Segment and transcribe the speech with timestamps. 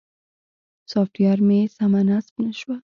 [0.91, 2.75] سافټویر مې سمه نصب نه شوه.